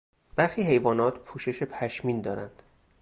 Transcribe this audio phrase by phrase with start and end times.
[0.35, 2.63] برخی حیوانات پوشش پشمین دارند.